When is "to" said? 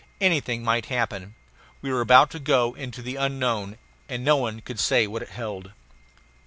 2.31-2.39